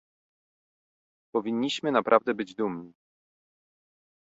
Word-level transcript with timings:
Powinniśmy 1.35 1.91
naprawdę 1.91 2.33
być 2.33 2.55
dumni 2.55 2.93